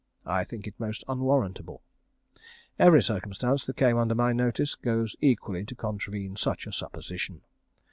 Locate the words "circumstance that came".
3.03-3.99